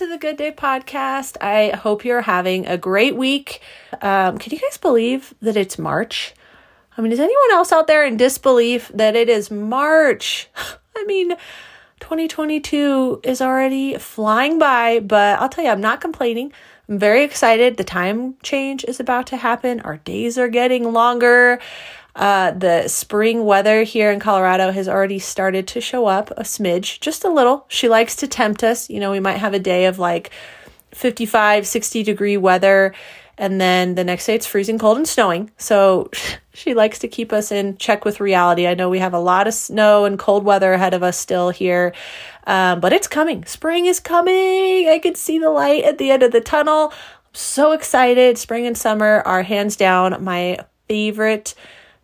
[0.00, 1.36] to the Good Day Podcast.
[1.42, 3.60] I hope you're having a great week.
[4.00, 6.32] Um, can you guys believe that it's March?
[6.96, 10.48] I mean, is anyone else out there in disbelief that it is March?
[10.96, 11.36] I mean,
[12.00, 16.50] 2022 is already flying by, but I'll tell you, I'm not complaining.
[16.88, 17.76] I'm very excited.
[17.76, 19.80] The time change is about to happen.
[19.80, 21.60] Our days are getting longer.
[22.16, 27.00] Uh, the spring weather here in Colorado has already started to show up a smidge,
[27.00, 27.64] just a little.
[27.68, 28.90] She likes to tempt us.
[28.90, 30.30] You know, we might have a day of like
[30.92, 32.94] 55, 60 degree weather,
[33.38, 35.50] and then the next day it's freezing cold and snowing.
[35.56, 36.10] So
[36.52, 38.66] she likes to keep us in check with reality.
[38.66, 41.50] I know we have a lot of snow and cold weather ahead of us still
[41.50, 41.94] here.
[42.46, 43.44] Um, but it's coming.
[43.44, 44.88] Spring is coming.
[44.88, 46.92] I can see the light at the end of the tunnel.
[46.92, 48.36] I'm so excited.
[48.36, 50.58] Spring and summer are hands down my
[50.88, 51.54] favorite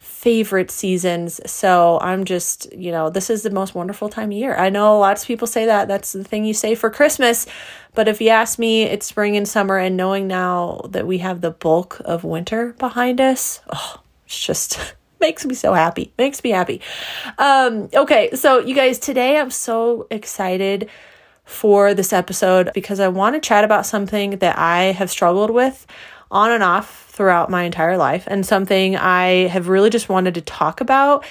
[0.07, 1.41] favorite seasons.
[1.51, 4.57] So I'm just, you know, this is the most wonderful time of year.
[4.57, 5.89] I know lots of people say that.
[5.89, 7.47] That's the thing you say for Christmas.
[7.95, 9.79] But if you ask me, it's spring and summer.
[9.79, 14.95] And knowing now that we have the bulk of winter behind us, oh, it's just
[15.21, 16.13] makes me so happy.
[16.19, 16.81] Makes me happy.
[17.39, 20.89] Um, okay, so you guys, today I'm so excited
[21.45, 25.87] for this episode because I want to chat about something that I have struggled with
[26.31, 30.41] on and off throughout my entire life and something I have really just wanted to
[30.41, 31.25] talk about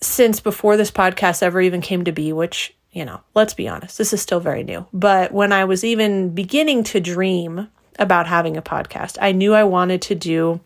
[0.00, 3.98] since before this podcast ever even came to be, which, you know, let's be honest,
[3.98, 4.86] this is still very new.
[4.92, 7.68] But when I was even beginning to dream
[7.98, 10.60] about having a podcast, I knew I wanted to do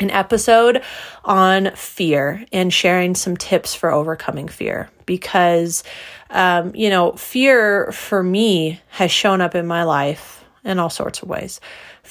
[0.00, 0.82] an episode
[1.24, 5.84] on fear and sharing some tips for overcoming fear because,
[6.30, 11.22] um, you know, fear for me has shown up in my life in all sorts
[11.22, 11.60] of ways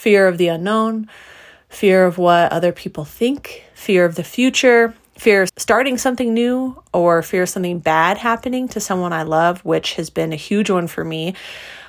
[0.02, 1.08] fear of the unknown,
[1.70, 4.96] fear of what other people think, fear of the future.
[5.18, 9.64] Fear of starting something new or fear of something bad happening to someone I love,
[9.64, 11.36] which has been a huge one for me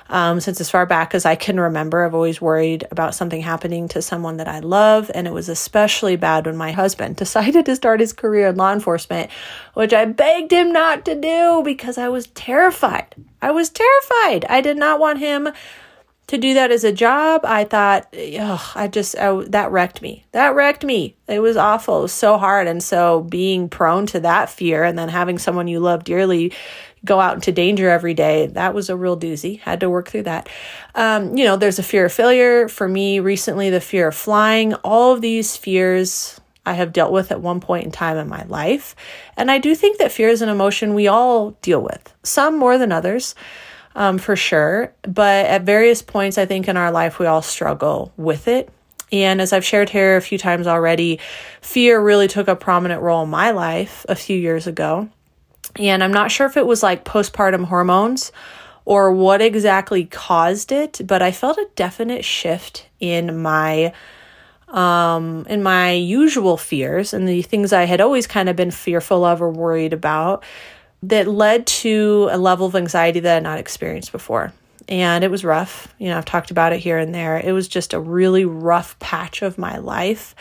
[0.09, 2.05] um, since as far back as I can remember.
[2.05, 5.09] I've always worried about something happening to someone that I love.
[5.15, 8.71] And it was especially bad when my husband decided to start his career in law
[8.71, 9.31] enforcement,
[9.73, 13.15] which I begged him not to do because I was terrified.
[13.41, 14.45] I was terrified.
[14.47, 15.49] I did not want him
[16.27, 20.25] to do that as a job, I thought, ugh, I just, I, that wrecked me.
[20.31, 21.15] That wrecked me.
[21.27, 21.99] It was awful.
[21.99, 22.67] It was so hard.
[22.67, 26.53] And so being prone to that fear and then having someone you love dearly
[27.05, 29.59] go out into danger every day, that was a real doozy.
[29.59, 30.47] Had to work through that.
[30.95, 32.69] Um, you know, there's a fear of failure.
[32.69, 34.73] For me, recently, the fear of flying.
[34.75, 38.43] All of these fears I have dealt with at one point in time in my
[38.43, 38.95] life.
[39.35, 42.77] And I do think that fear is an emotion we all deal with, some more
[42.77, 43.35] than others
[43.95, 44.93] um, for sure.
[45.03, 48.69] But at various points, I think in our life, we all struggle with it.
[49.11, 51.19] And as I've shared here a few times already,
[51.61, 55.07] fear really took a prominent role in my life a few years ago.
[55.77, 58.31] And I'm not sure if it was like postpartum hormones
[58.85, 63.93] or what exactly caused it, but I felt a definite shift in my
[64.67, 69.23] um in my usual fears and the things I had always kind of been fearful
[69.23, 70.43] of or worried about
[71.03, 74.53] that led to a level of anxiety that I had not experienced before.
[74.89, 75.93] And it was rough.
[75.97, 77.37] You know, I've talked about it here and there.
[77.37, 80.35] It was just a really rough patch of my life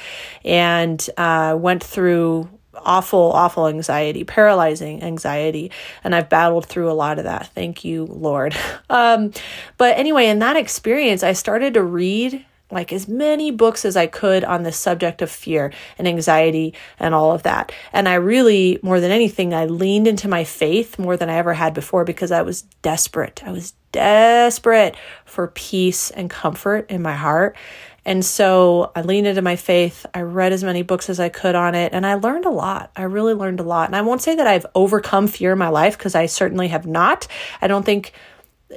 [0.44, 5.70] and uh, went through awful, awful anxiety, paralyzing anxiety.
[6.02, 7.48] And I've battled through a lot of that.
[7.48, 8.56] Thank you, Lord.
[8.90, 9.32] Um,
[9.78, 14.06] but anyway, in that experience, I started to read like as many books as I
[14.06, 17.70] could on the subject of fear and anxiety and all of that.
[17.92, 21.54] And I really, more than anything, I leaned into my faith more than I ever
[21.54, 23.42] had before because I was desperate.
[23.44, 27.56] I was desperate for peace and comfort in my heart.
[28.04, 30.04] And so I leaned into my faith.
[30.12, 32.90] I read as many books as I could on it, and I learned a lot.
[32.96, 33.88] I really learned a lot.
[33.88, 36.84] And I won't say that I've overcome fear in my life because I certainly have
[36.84, 37.28] not.
[37.60, 38.12] I don't think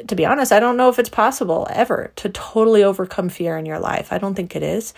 [0.07, 3.65] to be honest, I don't know if it's possible ever to totally overcome fear in
[3.65, 4.11] your life.
[4.11, 4.93] I don't think it is.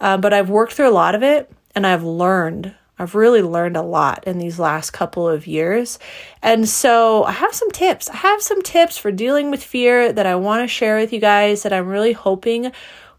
[0.00, 2.74] Uh, but I've worked through a lot of it and I've learned.
[2.98, 5.98] I've really learned a lot in these last couple of years.
[6.42, 8.08] And so I have some tips.
[8.08, 11.20] I have some tips for dealing with fear that I want to share with you
[11.20, 12.72] guys that I'm really hoping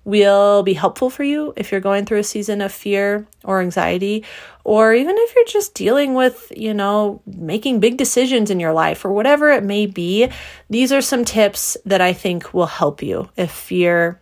[0.05, 4.23] will be helpful for you if you're going through a season of fear or anxiety,
[4.63, 9.03] or even if you're just dealing with, you know, making big decisions in your life
[9.03, 10.29] or whatever it may be.
[10.69, 14.19] These are some tips that I think will help you if fear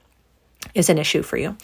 [0.74, 1.56] is an issue for you.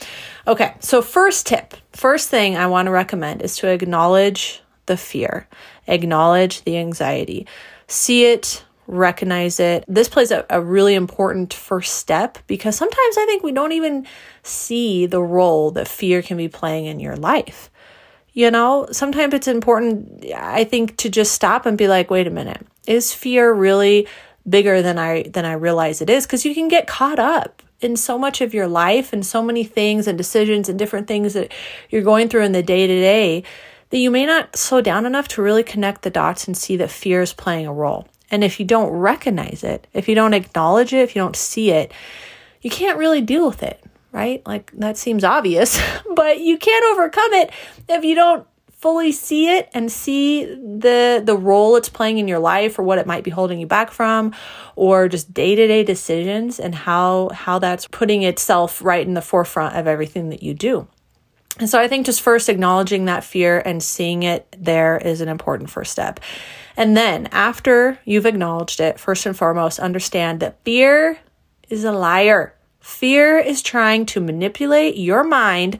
[0.47, 5.47] Okay, so first tip, first thing I want to recommend is to acknowledge the fear,
[5.87, 7.47] acknowledge the anxiety,
[7.87, 9.85] see it recognize it.
[9.87, 14.05] This plays a, a really important first step because sometimes I think we don't even
[14.43, 17.69] see the role that fear can be playing in your life.
[18.33, 22.31] You know, sometimes it's important, I think, to just stop and be like, wait a
[22.31, 24.07] minute, is fear really
[24.47, 27.95] bigger than I than I realize it is because you can get caught up in
[27.95, 31.51] so much of your life and so many things and decisions and different things that
[31.89, 33.43] you're going through in the day to day
[33.89, 36.89] that you may not slow down enough to really connect the dots and see that
[36.89, 38.07] fear is playing a role.
[38.33, 41.69] And if you don't recognize it, if you don't acknowledge it, if you don't see
[41.69, 41.93] it,
[42.63, 43.79] you can't really deal with it,
[44.11, 44.41] right?
[44.47, 45.79] Like that seems obvious,
[46.15, 47.51] but you can't overcome it
[47.87, 52.39] if you don't fully see it and see the the role it's playing in your
[52.39, 54.33] life or what it might be holding you back from
[54.75, 59.85] or just day-to-day decisions and how how that's putting itself right in the forefront of
[59.85, 60.87] everything that you do.
[61.59, 65.29] And so I think just first acknowledging that fear and seeing it there is an
[65.29, 66.19] important first step.
[66.75, 71.19] And then after you've acknowledged it, first and foremost, understand that fear
[71.69, 72.55] is a liar.
[72.79, 75.77] Fear is trying to manipulate your mind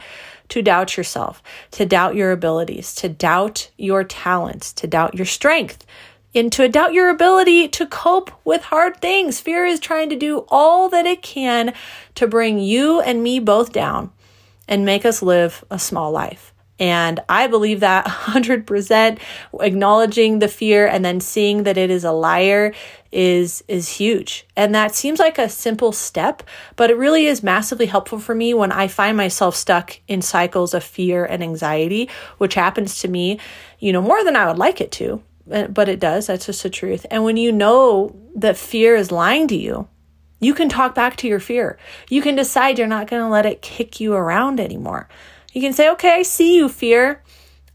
[0.50, 1.42] to doubt yourself,
[1.72, 5.86] to doubt your abilities, to doubt your talents, to doubt your strength,
[6.36, 9.40] and to doubt your ability to cope with hard things.
[9.40, 11.74] Fear is trying to do all that it can
[12.16, 14.12] to bring you and me both down
[14.68, 16.54] and make us live a small life.
[16.80, 19.19] And I believe that 100%
[19.62, 22.74] acknowledging the fear and then seeing that it is a liar
[23.12, 24.48] is is huge.
[24.56, 26.42] And that seems like a simple step,
[26.75, 30.74] but it really is massively helpful for me when I find myself stuck in cycles
[30.74, 32.09] of fear and anxiety,
[32.39, 33.39] which happens to me,
[33.77, 35.21] you know, more than I would like it to.
[35.51, 36.27] Uh, but it does.
[36.27, 37.06] That's just the truth.
[37.12, 39.88] And when you know that fear is lying to you,
[40.44, 41.78] you can talk back to your fear.
[42.10, 45.07] You can decide you're not going to let it kick you around anymore.
[45.54, 47.22] You can say, okay, I see you, fear.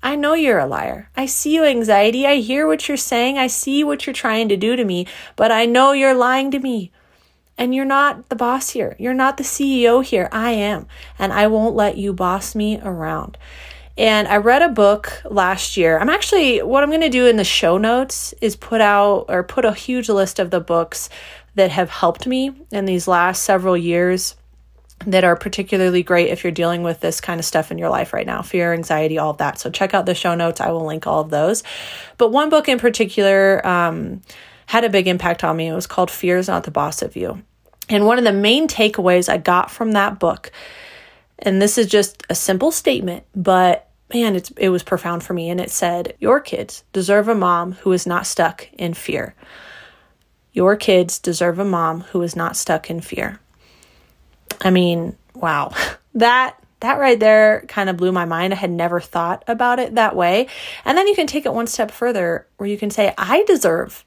[0.02, 1.10] I know you're a liar.
[1.16, 2.26] I see you, anxiety.
[2.26, 3.36] I hear what you're saying.
[3.36, 6.58] I see what you're trying to do to me, but I know you're lying to
[6.58, 6.92] me.
[7.56, 8.94] And you're not the boss here.
[9.00, 10.28] You're not the CEO here.
[10.30, 10.86] I am.
[11.18, 13.36] And I won't let you boss me around.
[13.96, 15.98] And I read a book last year.
[15.98, 19.42] I'm actually, what I'm going to do in the show notes is put out or
[19.42, 21.10] put a huge list of the books
[21.58, 24.36] that have helped me in these last several years
[25.06, 28.12] that are particularly great if you're dealing with this kind of stuff in your life
[28.12, 29.58] right now fear, anxiety, all of that.
[29.58, 30.60] So check out the show notes.
[30.60, 31.62] I will link all of those.
[32.16, 34.22] But one book in particular um,
[34.66, 35.68] had a big impact on me.
[35.68, 37.42] It was called Fear is Not the Boss of You.
[37.88, 40.52] And one of the main takeaways I got from that book,
[41.38, 45.48] and this is just a simple statement, but man, it's, it was profound for me.
[45.48, 49.34] And it said, Your kids deserve a mom who is not stuck in fear.
[50.58, 53.38] Your kids deserve a mom who is not stuck in fear.
[54.60, 55.72] I mean, wow.
[56.14, 58.52] That that right there kind of blew my mind.
[58.52, 60.48] I had never thought about it that way.
[60.84, 64.04] And then you can take it one step further where you can say, I deserve,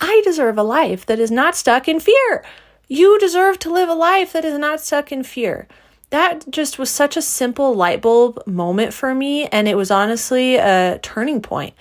[0.00, 2.42] I deserve a life that is not stuck in fear.
[2.88, 5.68] You deserve to live a life that is not stuck in fear.
[6.08, 9.46] That just was such a simple light bulb moment for me.
[9.48, 11.74] And it was honestly a turning point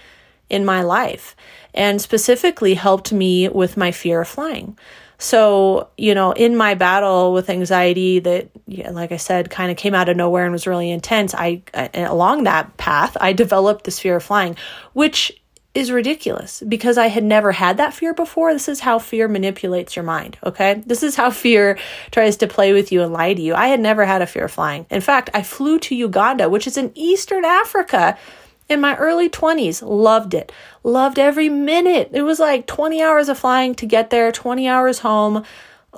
[0.49, 1.37] in my life
[1.73, 4.77] and specifically helped me with my fear of flying.
[5.17, 9.77] So, you know, in my battle with anxiety that, yeah, like I said, kind of
[9.77, 13.85] came out of nowhere and was really intense, I, I, along that path, I developed
[13.85, 14.57] this fear of flying,
[14.91, 15.31] which
[15.73, 18.53] is ridiculous because I had never had that fear before.
[18.53, 20.83] This is how fear manipulates your mind, okay?
[20.85, 21.79] This is how fear
[22.11, 23.55] tries to play with you and lie to you.
[23.55, 24.85] I had never had a fear of flying.
[24.91, 28.17] In fact, I flew to Uganda, which is in Eastern Africa
[28.73, 29.81] in my early 20s.
[29.81, 30.51] Loved it.
[30.83, 32.09] Loved every minute.
[32.13, 35.45] It was like 20 hours of flying to get there, 20 hours home.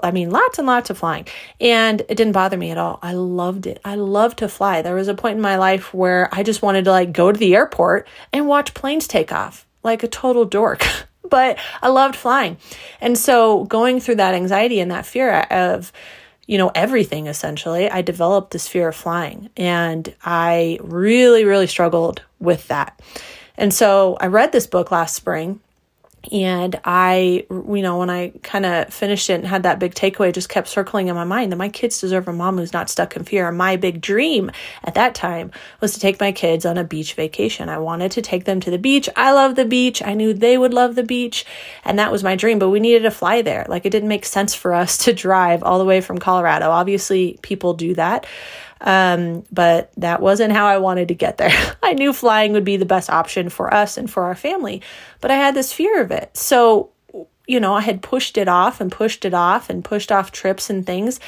[0.03, 1.25] I mean, lots and lots of flying.
[1.59, 2.99] And it didn't bother me at all.
[3.01, 3.79] I loved it.
[3.83, 4.81] I love to fly.
[4.81, 7.39] There was a point in my life where I just wanted to like go to
[7.39, 10.85] the airport and watch planes take off like a total dork.
[11.29, 12.57] but I loved flying.
[13.01, 15.91] And so going through that anxiety and that fear of,
[16.47, 22.21] you know, everything essentially, I developed this fear of flying and I really, really struggled
[22.39, 22.99] with that.
[23.57, 25.59] And so I read this book last spring
[26.31, 30.33] and I, you know, when I kind of finished it and had that big takeaway,
[30.33, 33.15] just kept circling in my mind that my kids deserve a mom who's not stuck
[33.15, 33.47] in fear.
[33.47, 34.51] And my big dream
[34.83, 35.51] at that time
[35.81, 37.69] was to take my kids on a beach vacation.
[37.69, 39.09] I wanted to take them to the beach.
[39.15, 40.01] I love the beach.
[40.01, 41.45] I knew they would love the beach.
[41.83, 43.65] And that was my dream, but we needed to fly there.
[43.67, 46.69] Like it didn't make sense for us to drive all the way from Colorado.
[46.69, 48.25] Obviously, people do that.
[48.81, 51.75] Um, but that wasn't how I wanted to get there.
[51.83, 54.81] I knew flying would be the best option for us and for our family,
[55.21, 56.35] but I had this fear of it.
[56.35, 56.91] So,
[57.47, 60.69] you know, I had pushed it off and pushed it off and pushed off trips
[60.69, 61.19] and things.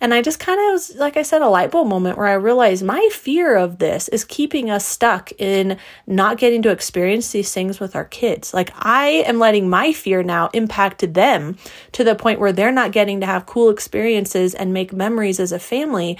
[0.00, 2.34] And I just kind of was, like I said, a light bulb moment where I
[2.34, 7.52] realized my fear of this is keeping us stuck in not getting to experience these
[7.52, 8.52] things with our kids.
[8.52, 11.56] Like I am letting my fear now impact them
[11.92, 15.52] to the point where they're not getting to have cool experiences and make memories as
[15.52, 16.18] a family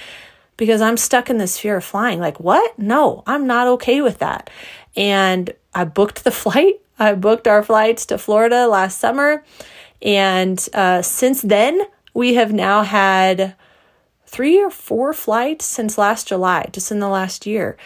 [0.57, 2.19] because I'm stuck in this fear of flying.
[2.19, 2.77] Like, what?
[2.77, 4.49] No, I'm not okay with that.
[4.95, 6.81] And I booked the flight.
[6.99, 9.43] I booked our flights to Florida last summer
[10.01, 11.81] And uh, since then,
[12.13, 13.55] we have now had
[14.25, 17.77] three or four flights since last July, just in the last year.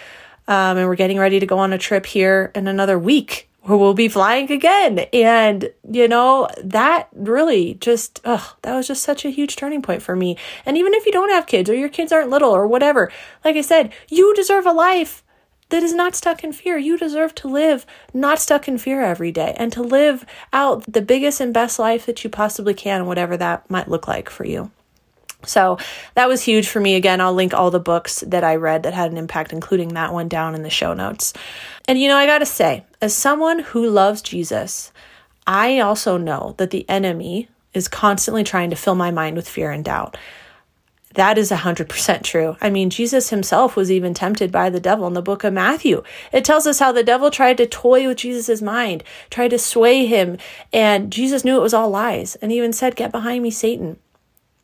[0.48, 3.78] Um, and we're getting ready to go on a trip here in another week where
[3.78, 5.00] we'll be flying again.
[5.14, 10.02] And, you know, that really just, oh, that was just such a huge turning point
[10.02, 10.38] for me.
[10.66, 13.12] And even if you don't have kids or your kids aren't little or whatever,
[13.46, 15.24] like I said, you deserve a life
[15.70, 16.78] that is not stuck in fear.
[16.78, 21.02] You deserve to live not stuck in fear every day and to live out the
[21.02, 24.72] biggest and best life that you possibly can, whatever that might look like for you.
[25.46, 25.78] So
[26.16, 26.96] that was huge for me.
[26.96, 30.14] Again, I'll link all the books that I read that had an impact, including that
[30.14, 31.34] one down in the show notes.
[31.88, 34.92] And you know, I got to say, as someone who loves Jesus,
[35.48, 39.72] I also know that the enemy is constantly trying to fill my mind with fear
[39.72, 40.18] and doubt.
[41.16, 42.56] That is 100% true.
[42.62, 46.04] I mean, Jesus himself was even tempted by the devil in the book of Matthew.
[46.32, 50.06] It tells us how the devil tried to toy with Jesus' mind, tried to sway
[50.06, 50.38] him,
[50.72, 54.00] and Jesus knew it was all lies and even said, Get behind me, Satan.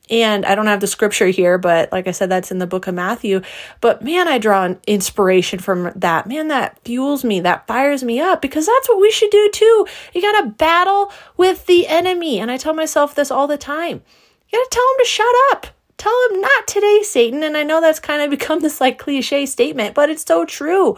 [0.10, 2.88] And I don't have the scripture here, but like I said, that's in the book
[2.88, 3.42] of Matthew.
[3.82, 6.28] But man, I draw an inspiration from that.
[6.28, 9.88] Man, that fuels me, that fires me up because that's what we should do too.
[10.14, 12.40] You got to battle with the enemy.
[12.40, 14.02] And I tell myself this all the time.
[14.50, 15.68] You got to tell him to shut up.
[15.98, 17.44] Tell him not today, Satan.
[17.44, 20.98] And I know that's kind of become this like cliche statement, but it's so true.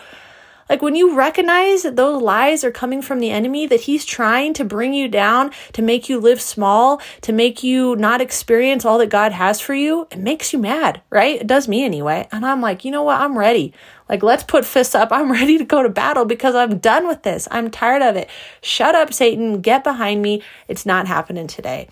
[0.69, 4.53] Like when you recognize that those lies are coming from the enemy, that he's trying
[4.53, 8.99] to bring you down, to make you live small, to make you not experience all
[8.99, 11.41] that God has for you, it makes you mad, right?
[11.41, 12.27] It does me anyway.
[12.31, 13.19] And I'm like, you know what?
[13.19, 13.73] I'm ready.
[14.07, 15.11] Like, let's put fists up.
[15.11, 17.47] I'm ready to go to battle because I'm done with this.
[17.49, 18.29] I'm tired of it.
[18.61, 19.61] Shut up, Satan.
[19.61, 20.43] Get behind me.
[20.67, 21.87] It's not happening today.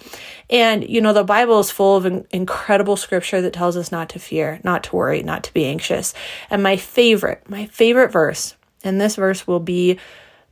[0.49, 4.19] And, you know, the Bible is full of incredible scripture that tells us not to
[4.19, 6.13] fear, not to worry, not to be anxious.
[6.49, 8.55] And my favorite, my favorite verse
[8.87, 9.99] and this verse will be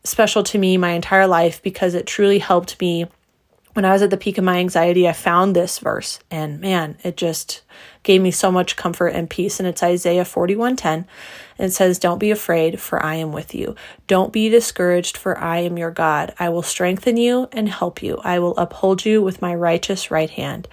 [0.04, 3.08] special to me my entire life because it truly helped me
[3.74, 5.08] when I was at the peak of my anxiety.
[5.08, 7.62] I found this verse and man, it just
[8.04, 9.60] gave me so much comfort and peace.
[9.60, 11.06] And it's Isaiah 41:10.
[11.58, 13.76] And it says, Don't be afraid, for I am with you.
[14.08, 16.34] Don't be discouraged, for I am your God.
[16.40, 18.20] I will strengthen you and help you.
[18.24, 20.68] I will uphold you with my righteous right hand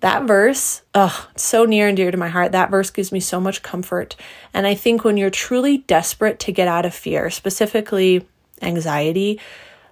[0.00, 2.52] that verse, oh, it's so near and dear to my heart.
[2.52, 4.14] That verse gives me so much comfort.
[4.52, 8.26] And I think when you're truly desperate to get out of fear, specifically
[8.60, 9.40] anxiety,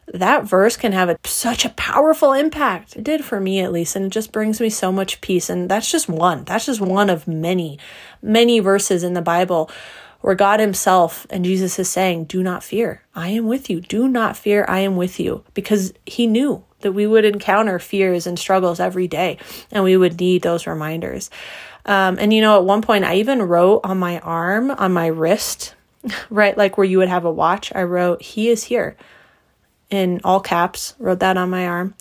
[0.08, 2.96] that verse can have a, such a powerful impact.
[2.96, 5.48] It did for me at least, and it just brings me so much peace.
[5.48, 6.44] And that's just one.
[6.44, 7.78] That's just one of many,
[8.20, 9.70] many verses in the Bible
[10.20, 13.02] where God Himself and Jesus is saying, Do not fear.
[13.14, 13.80] I am with you.
[13.80, 14.64] Do not fear.
[14.68, 15.44] I am with you.
[15.54, 19.38] Because He knew that we would encounter fears and struggles every day,
[19.72, 21.28] and we would need those reminders.
[21.84, 25.08] Um, and you know, at one point, I even wrote on my arm, on my
[25.08, 25.74] wrist,
[26.30, 28.96] right, like where you would have a watch, I wrote, He is here
[29.90, 31.94] in all caps, wrote that on my arm.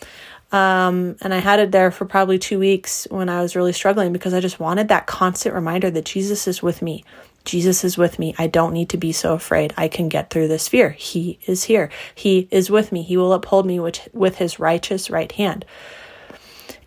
[0.51, 4.13] Um, and I had it there for probably two weeks when I was really struggling
[4.13, 7.03] because I just wanted that constant reminder that Jesus is with me,
[7.45, 8.33] Jesus is with me.
[8.37, 9.73] I don't need to be so afraid.
[9.77, 10.89] I can get through this fear.
[10.91, 11.89] He is here.
[12.15, 13.03] He is with me.
[13.03, 15.65] He will uphold me with, his righteous right hand.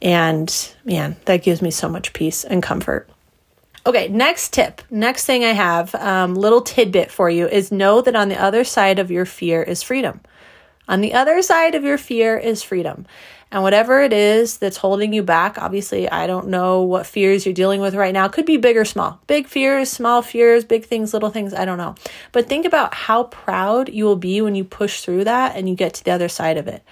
[0.01, 3.09] And man, that gives me so much peace and comfort.
[3.87, 8.17] Okay, next tip, next thing I have, um, little tidbit for you is know that
[8.17, 10.21] on the other side of your fear is freedom.
[10.89, 13.07] On the other side of your fear is freedom.
[13.57, 17.55] And whatever it is that's holding you back, obviously, I don't know what fears you're
[17.55, 18.29] dealing with right now.
[18.29, 19.19] Could be big or small.
[19.29, 21.95] Big fears, small fears, big things, little things, I don't know.
[22.33, 25.75] But think about how proud you will be when you push through that and you
[25.75, 26.85] get to the other side of it.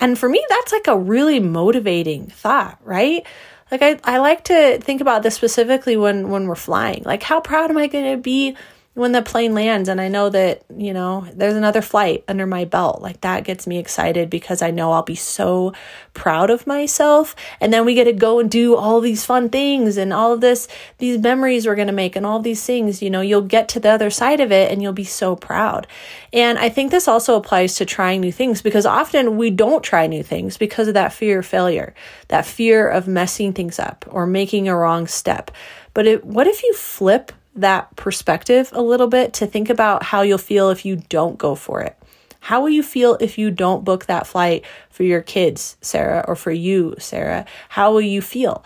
[0.00, 3.24] And for me, that's like a really motivating thought, right?
[3.70, 7.04] Like I, I like to think about this specifically when when we're flying.
[7.04, 8.56] Like how proud am I going to be
[8.94, 12.64] when the plane lands and I know that, you know, there's another flight under my
[12.64, 15.72] belt, like that gets me excited because I know I'll be so
[16.14, 17.34] proud of myself.
[17.60, 20.40] And then we get to go and do all these fun things and all of
[20.40, 23.68] this, these memories we're going to make and all these things, you know, you'll get
[23.70, 25.88] to the other side of it and you'll be so proud.
[26.32, 30.06] And I think this also applies to trying new things because often we don't try
[30.06, 31.94] new things because of that fear of failure,
[32.28, 35.50] that fear of messing things up or making a wrong step.
[35.94, 40.22] But it, what if you flip that perspective a little bit to think about how
[40.22, 41.96] you'll feel if you don't go for it.
[42.40, 46.36] How will you feel if you don't book that flight for your kids, Sarah, or
[46.36, 47.46] for you, Sarah?
[47.70, 48.64] How will you feel?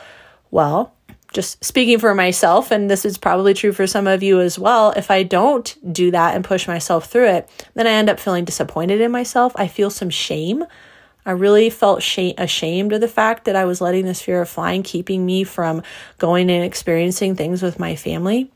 [0.50, 0.94] Well,
[1.32, 4.90] just speaking for myself, and this is probably true for some of you as well,
[4.96, 8.44] if I don't do that and push myself through it, then I end up feeling
[8.44, 9.52] disappointed in myself.
[9.54, 10.64] I feel some shame.
[11.24, 14.48] I really felt shame, ashamed of the fact that I was letting this fear of
[14.48, 15.82] flying keeping me from
[16.16, 18.50] going and experiencing things with my family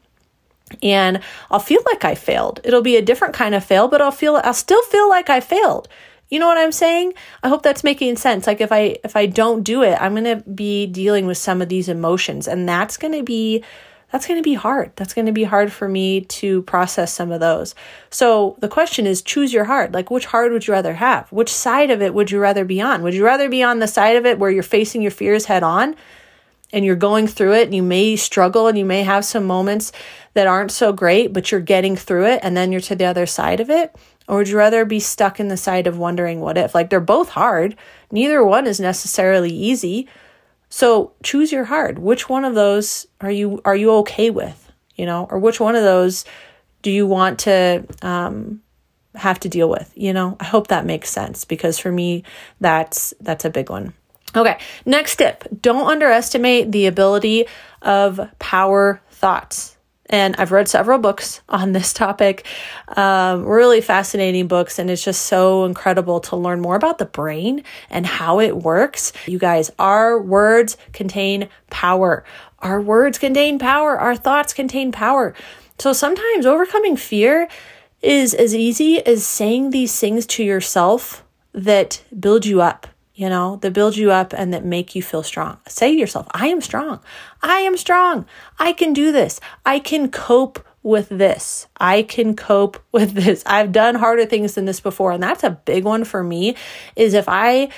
[0.82, 2.60] and I'll feel like I failed.
[2.64, 5.40] It'll be a different kind of fail, but I'll feel I'll still feel like I
[5.40, 5.88] failed.
[6.32, 7.12] You know what I'm saying?
[7.42, 8.46] I hope that's making sense.
[8.46, 11.60] Like if I if I don't do it, I'm going to be dealing with some
[11.60, 13.62] of these emotions and that's going to be
[14.10, 14.92] that's going to be hard.
[14.96, 17.74] That's going to be hard for me to process some of those.
[18.08, 19.92] So the question is choose your heart.
[19.92, 21.30] Like which heart would you rather have?
[21.32, 23.02] Which side of it would you rather be on?
[23.02, 25.62] Would you rather be on the side of it where you're facing your fears head
[25.62, 25.96] on
[26.72, 29.92] and you're going through it and you may struggle and you may have some moments
[30.34, 33.26] that aren't so great, but you're getting through it and then you're to the other
[33.26, 33.94] side of it?
[34.28, 36.74] Or would you rather be stuck in the side of wondering what if?
[36.74, 37.76] Like they're both hard.
[38.10, 40.08] Neither one is necessarily easy.
[40.68, 41.98] So choose your hard.
[41.98, 44.72] Which one of those are you are you okay with?
[44.96, 46.24] You know, or which one of those
[46.82, 48.62] do you want to um,
[49.14, 49.92] have to deal with?
[49.94, 52.24] You know, I hope that makes sense because for me,
[52.60, 53.94] that's that's a big one.
[54.34, 57.46] Okay, next tip: don't underestimate the ability
[57.82, 59.76] of power thoughts.
[60.06, 62.46] And I've read several books on this topic,
[62.96, 64.78] um, really fascinating books.
[64.78, 69.12] And it's just so incredible to learn more about the brain and how it works.
[69.26, 72.24] You guys, our words contain power.
[72.58, 73.98] Our words contain power.
[73.98, 75.34] Our thoughts contain power.
[75.78, 77.48] So sometimes overcoming fear
[78.02, 81.24] is as easy as saying these things to yourself
[81.54, 85.22] that build you up you know, that build you up and that make you feel
[85.22, 85.58] strong.
[85.68, 87.00] Say to yourself, I am strong.
[87.42, 88.26] I am strong.
[88.58, 89.40] I can do this.
[89.66, 91.66] I can cope with this.
[91.78, 93.42] I can cope with this.
[93.46, 95.12] I've done harder things than this before.
[95.12, 96.56] And that's a big one for me
[96.96, 97.68] is if I,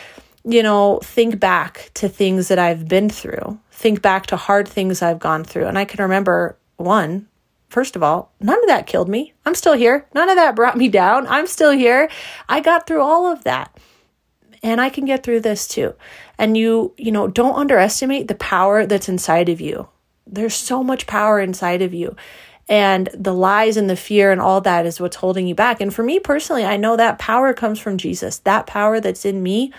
[0.44, 5.02] you know, think back to things that I've been through, think back to hard things
[5.02, 5.66] I've gone through.
[5.66, 7.28] And I can remember one,
[7.70, 9.32] First of all, none of that killed me.
[9.44, 10.06] I'm still here.
[10.14, 11.26] None of that brought me down.
[11.26, 12.08] I'm still here.
[12.48, 13.76] I got through all of that
[14.64, 15.94] and I can get through this too.
[16.38, 19.88] And you, you know, don't underestimate the power that's inside of you.
[20.26, 22.16] There's so much power inside of you.
[22.66, 25.82] And the lies and the fear and all that is what's holding you back.
[25.82, 28.38] And for me personally, I know that power comes from Jesus.
[28.38, 29.70] That power that's in me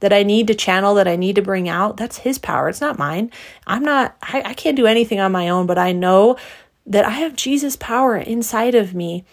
[0.00, 2.68] that I need to channel, that I need to bring out, that's his power.
[2.68, 3.30] It's not mine.
[3.66, 6.36] I'm not, I, I can't do anything on my own, but I know
[6.84, 9.24] that I have Jesus' power inside of me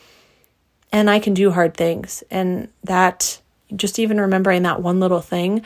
[0.94, 2.24] and I can do hard things.
[2.32, 3.42] And that
[3.76, 5.64] just even remembering that one little thing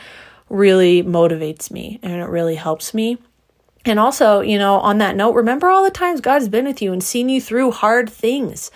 [0.48, 3.18] really motivates me and it really helps me.
[3.84, 6.92] And also, you know, on that note, remember all the times God's been with you
[6.92, 8.72] and seen you through hard things.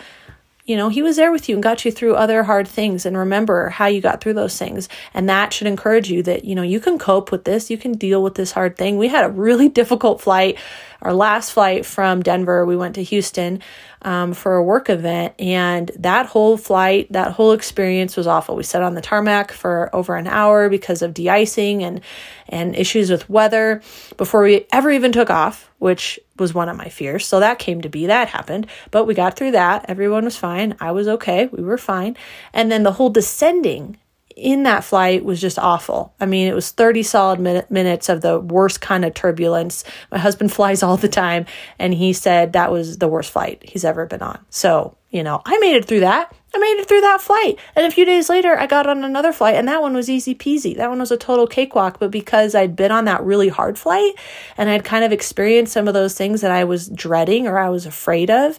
[0.65, 3.05] You know, He was there with you and got you through other hard things.
[3.05, 4.89] And remember how you got through those things.
[5.13, 7.93] And that should encourage you that, you know, you can cope with this, you can
[7.93, 8.99] deal with this hard thing.
[8.99, 10.59] We had a really difficult flight.
[11.03, 13.61] Our last flight from Denver, we went to Houston
[14.03, 15.35] um, for a work event.
[15.39, 18.57] And that whole flight, that whole experience was awful.
[18.57, 22.01] We sat on the tarmac for over an hour because of de-icing and,
[22.49, 23.83] and issues with weather
[24.17, 27.27] before we ever even took off, which was one of my fears.
[27.27, 28.67] So that came to be, that happened.
[28.91, 29.87] But we got through that.
[29.89, 30.77] Everyone was fine.
[30.81, 31.47] I was okay.
[31.47, 32.17] We were fine.
[32.53, 33.99] And then the whole descending
[34.37, 36.15] in that flight was just awful.
[36.21, 39.85] I mean, it was 30 solid min- minutes of the worst kind of turbulence.
[40.11, 41.47] My husband flies all the time,
[41.79, 44.39] and he said that was the worst flight he's ever been on.
[44.51, 46.35] So, you know, I made it through that.
[46.53, 47.59] I made it through that flight.
[47.77, 50.35] And a few days later, I got on another flight, and that one was easy
[50.35, 50.77] peasy.
[50.77, 51.99] That one was a total cakewalk.
[52.01, 54.15] But because I'd been on that really hard flight
[54.57, 57.69] and I'd kind of experienced some of those things that I was dreading or I
[57.69, 58.59] was afraid of,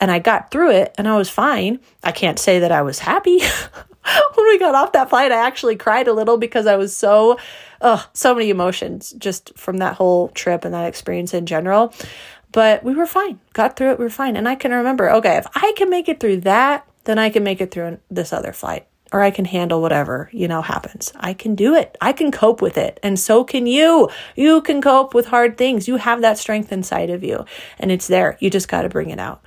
[0.00, 1.80] and I got through it and I was fine.
[2.02, 3.38] I can't say that I was happy.
[4.34, 7.38] when we got off that flight, I actually cried a little because I was so,
[7.80, 11.92] oh, so many emotions just from that whole trip and that experience in general.
[12.52, 14.36] But we were fine, got through it, we were fine.
[14.36, 17.42] And I can remember, okay, if I can make it through that, then I can
[17.42, 21.12] make it through this other flight or I can handle whatever, you know, happens.
[21.16, 21.96] I can do it.
[22.00, 23.00] I can cope with it.
[23.02, 24.08] And so can you.
[24.36, 25.88] You can cope with hard things.
[25.88, 27.44] You have that strength inside of you
[27.78, 28.36] and it's there.
[28.40, 29.42] You just got to bring it out.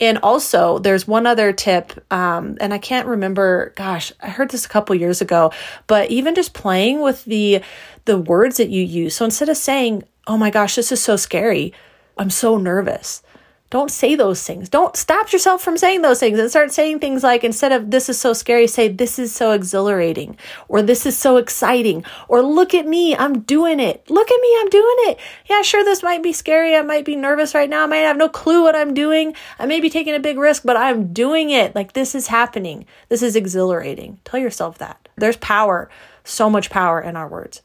[0.00, 3.72] And also, there's one other tip, um, and I can't remember.
[3.76, 5.52] Gosh, I heard this a couple years ago,
[5.86, 7.62] but even just playing with the
[8.04, 9.14] the words that you use.
[9.14, 11.72] So instead of saying, "Oh my gosh, this is so scary,"
[12.18, 13.22] I'm so nervous.
[13.74, 14.68] Don't say those things.
[14.68, 18.08] Don't stop yourself from saying those things and start saying things like instead of this
[18.08, 20.36] is so scary, say this is so exhilarating
[20.68, 24.08] or this is so exciting or look at me, I'm doing it.
[24.08, 25.18] Look at me, I'm doing it.
[25.50, 26.76] Yeah, sure, this might be scary.
[26.76, 27.82] I might be nervous right now.
[27.82, 29.34] I might have no clue what I'm doing.
[29.58, 31.74] I may be taking a big risk, but I'm doing it.
[31.74, 32.86] Like this is happening.
[33.08, 34.20] This is exhilarating.
[34.24, 35.08] Tell yourself that.
[35.16, 35.90] There's power
[36.22, 37.60] so much power in our words.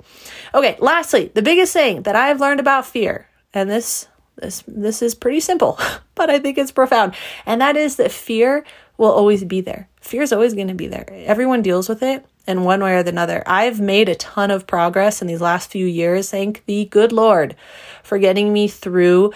[0.55, 4.07] Okay, lastly, the biggest thing that I've learned about fear, and this
[4.39, 5.79] this this is pretty simple,
[6.15, 7.15] but I think it's profound.
[7.45, 8.65] And that is that fear
[8.97, 9.87] will always be there.
[10.01, 11.05] Fear is always going to be there.
[11.09, 13.43] Everyone deals with it in one way or another.
[13.45, 16.31] I've made a ton of progress in these last few years.
[16.31, 17.55] Thank the good Lord
[18.03, 19.33] for getting me through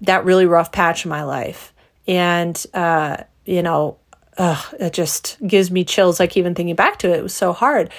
[0.00, 1.72] that really rough patch in my life.
[2.08, 3.98] And uh, you know,
[4.38, 7.18] ugh, it just gives me chills like even thinking back to it.
[7.18, 7.90] It was so hard.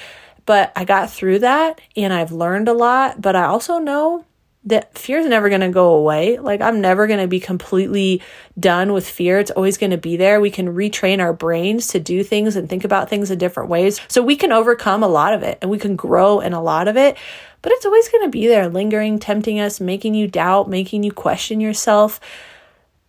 [0.45, 3.21] But I got through that and I've learned a lot.
[3.21, 4.25] But I also know
[4.67, 6.37] that fear is never going to go away.
[6.37, 8.21] Like, I'm never going to be completely
[8.59, 9.39] done with fear.
[9.39, 10.41] It's always going to be there.
[10.41, 14.01] We can retrain our brains to do things and think about things in different ways.
[14.09, 16.89] So we can overcome a lot of it and we can grow in a lot
[16.89, 17.17] of it.
[17.61, 21.11] But it's always going to be there, lingering, tempting us, making you doubt, making you
[21.13, 22.19] question yourself.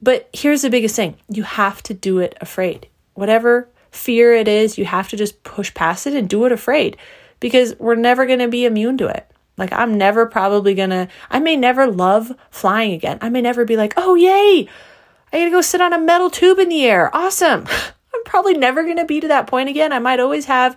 [0.01, 2.87] But here's the biggest thing you have to do it afraid.
[3.15, 6.97] Whatever fear it is, you have to just push past it and do it afraid
[7.41, 9.29] because we're never going to be immune to it.
[9.59, 13.19] Like, I'm never probably gonna, I may never love flying again.
[13.21, 14.69] I may never be like, oh, yay,
[15.33, 17.15] I gotta go sit on a metal tube in the air.
[17.15, 17.67] Awesome.
[18.15, 19.93] I'm probably never gonna be to that point again.
[19.93, 20.77] I might always have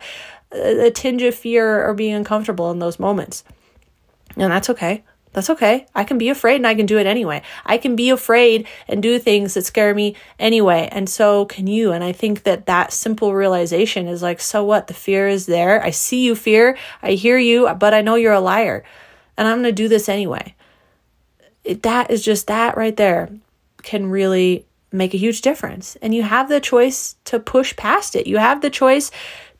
[0.51, 3.43] a, a tinge of fear or being uncomfortable in those moments.
[4.35, 5.03] And that's okay.
[5.33, 5.85] That's okay.
[5.95, 7.41] I can be afraid and I can do it anyway.
[7.65, 10.89] I can be afraid and do things that scare me anyway.
[10.91, 11.93] And so can you.
[11.93, 14.87] And I think that that simple realization is like, so what?
[14.87, 15.81] The fear is there.
[15.81, 16.77] I see you, fear.
[17.01, 18.83] I hear you, but I know you're a liar.
[19.37, 20.53] And I'm going to do this anyway.
[21.63, 23.29] It, that is just that right there
[23.83, 25.95] can really make a huge difference.
[26.01, 28.27] And you have the choice to push past it.
[28.27, 29.11] You have the choice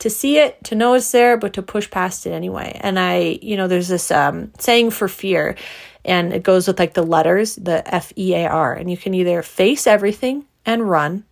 [0.01, 2.77] to see it, to know it's there, but to push past it anyway.
[2.81, 5.55] And I, you know, there's this um, saying for fear,
[6.03, 9.13] and it goes with like the letters, the F E A R, and you can
[9.13, 11.23] either face everything and run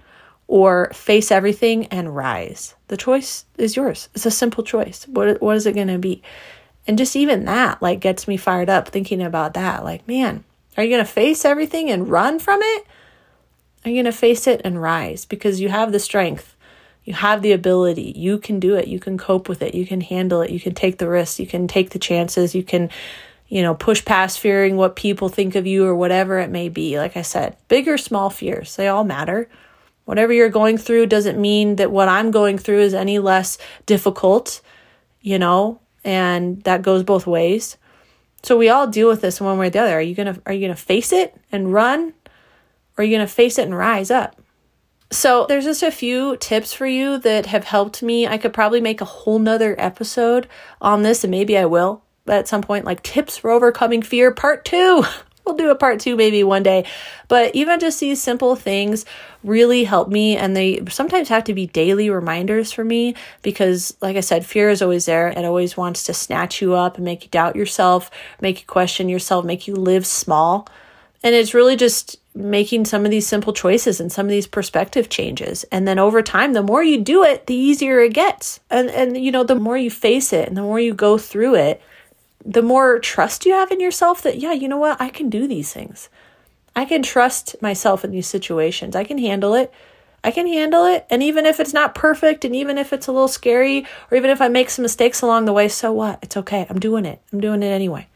[0.48, 2.76] or face everything and rise.
[2.90, 4.10] The choice is yours.
[4.14, 5.08] It's a simple choice.
[5.08, 6.22] What, what is it going to be?
[6.88, 9.84] And just even that, like, gets me fired up thinking about that.
[9.84, 10.44] Like, man,
[10.78, 12.88] are you going to face everything and run from it?
[13.84, 16.56] Are you going to face it and rise because you have the strength
[17.10, 18.14] you have the ability.
[18.16, 18.88] You can do it.
[18.88, 19.74] You can cope with it.
[19.74, 20.52] You can handle it.
[20.52, 21.40] You can take the risks.
[21.40, 22.54] You can take the chances.
[22.54, 22.92] You can,
[23.48, 27.00] you know, push past fearing what people think of you or whatever it may be.
[27.00, 29.50] Like I said, big or small fears, they all matter.
[30.06, 34.62] Whatever you're going through doesn't mean that what I'm going through is any less difficult,
[35.20, 37.78] you know, and that goes both ways.
[38.44, 39.98] So we all deal with this one way or the other.
[39.98, 42.14] Are you gonna are you gonna face it and run?
[42.96, 44.39] Or are you gonna face it and rise up?
[45.12, 48.28] So there's just a few tips for you that have helped me.
[48.28, 50.48] I could probably make a whole nother episode
[50.82, 54.32] on this, and maybe I will but at some point, like tips for overcoming fear,
[54.32, 55.04] part two.
[55.46, 56.86] we'll do a part two maybe one day.
[57.28, 59.04] But even just these simple things
[59.44, 60.38] really help me.
[60.38, 64.70] And they sometimes have to be daily reminders for me because, like I said, fear
[64.70, 65.30] is always there.
[65.30, 69.10] It always wants to snatch you up and make you doubt yourself, make you question
[69.10, 70.68] yourself, make you live small.
[71.24, 75.10] And it's really just making some of these simple choices and some of these perspective
[75.10, 75.66] changes.
[75.72, 78.60] And then over time, the more you do it, the easier it gets.
[78.70, 81.56] And and you know, the more you face it and the more you go through
[81.56, 81.82] it,
[82.46, 85.02] the more trust you have in yourself that yeah, you know what?
[85.02, 86.10] I can do these things.
[86.76, 88.96] I can trust myself in these situations.
[88.96, 89.74] I can handle it.
[90.24, 91.06] I can handle it.
[91.10, 94.30] And even if it's not perfect and even if it's a little scary or even
[94.30, 96.20] if I make some mistakes along the way, so what?
[96.22, 96.66] It's okay.
[96.70, 97.22] I'm doing it.
[97.32, 98.08] I'm doing it anyway.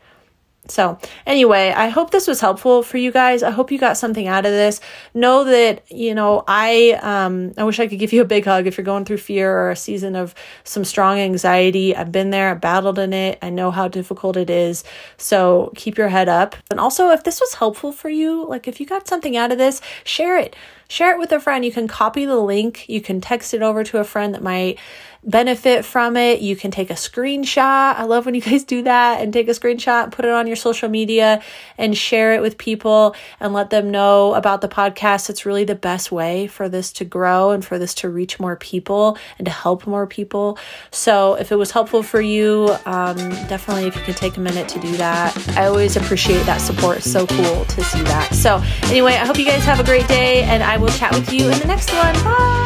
[0.69, 3.43] So, anyway, I hope this was helpful for you guys.
[3.43, 4.79] I hope you got something out of this.
[5.13, 8.65] Know that, you know, I um I wish I could give you a big hug
[8.65, 11.93] if you're going through fear or a season of some strong anxiety.
[11.95, 13.39] I've been there, I've battled in it.
[13.41, 14.85] I know how difficult it is.
[15.17, 16.55] So, keep your head up.
[16.71, 19.57] And also, if this was helpful for you, like if you got something out of
[19.57, 20.55] this, share it.
[20.93, 21.65] Share it with a friend.
[21.65, 24.77] You can copy the link, you can text it over to a friend that might
[25.25, 26.41] benefit from it.
[26.41, 27.95] You can take a screenshot.
[27.95, 30.55] I love when you guys do that and take a screenshot, put it on your
[30.55, 31.41] social media
[31.77, 35.29] and share it with people and let them know about the podcast.
[35.29, 38.55] It's really the best way for this to grow and for this to reach more
[38.55, 40.57] people and to help more people.
[40.91, 44.67] So if it was helpful for you, um, definitely if you could take a minute
[44.69, 45.35] to do that.
[45.57, 46.97] I always appreciate that support.
[46.97, 48.33] It's so cool to see that.
[48.33, 51.31] So anyway, I hope you guys have a great day and I we'll chat with
[51.31, 52.13] you in the next one.
[52.25, 52.63] Bye.